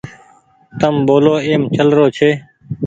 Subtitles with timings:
[0.79, 2.29] تم ٻولو ايم ڇلرو ڇي